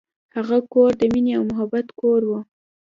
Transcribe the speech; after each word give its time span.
هغه 0.35 0.57
کور 0.73 0.91
د 0.99 1.03
مینې 1.13 1.33
او 1.37 1.43
محبت 1.51 1.87
کور 1.99 2.21
و. 2.25 2.31